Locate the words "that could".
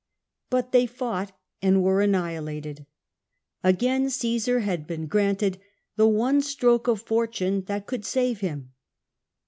7.65-8.03